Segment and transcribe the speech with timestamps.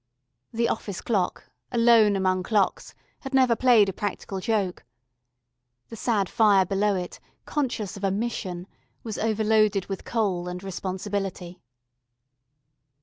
[0.51, 4.83] The office clock, alone among clocks, had never played a practical joke.
[5.89, 8.65] The sad fire below it, conscious of a Mission,
[9.03, 11.61] was overloaded with coal and responsibility.